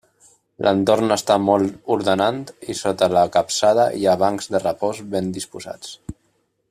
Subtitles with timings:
[0.67, 2.39] L'entorn està molt ordenant
[2.75, 5.95] i sota la capçada hi ha bancs de repòs ben disposats.